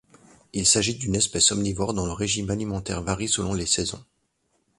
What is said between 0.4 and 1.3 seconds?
Il s'agit d'une